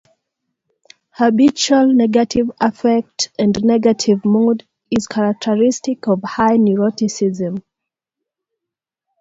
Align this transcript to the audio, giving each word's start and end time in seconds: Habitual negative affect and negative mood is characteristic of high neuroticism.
Habitual 1.11 1.93
negative 1.93 2.49
affect 2.59 3.29
and 3.37 3.55
negative 3.63 4.25
mood 4.25 4.67
is 4.89 5.05
characteristic 5.05 6.07
of 6.07 6.23
high 6.23 6.57
neuroticism. 6.57 7.61